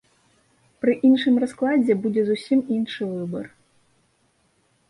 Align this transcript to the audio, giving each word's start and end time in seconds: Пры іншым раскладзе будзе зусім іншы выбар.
Пры 0.85 0.95
іншым 1.09 1.37
раскладзе 1.43 1.97
будзе 2.05 2.21
зусім 2.31 2.59
іншы 2.77 3.03
выбар. 3.13 3.45